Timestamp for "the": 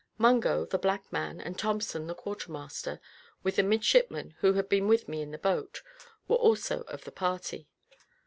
0.65-0.79, 2.07-2.15, 3.57-3.61, 5.29-5.37, 7.03-7.11